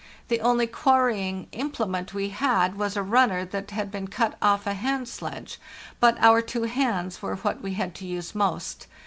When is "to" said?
7.97-8.07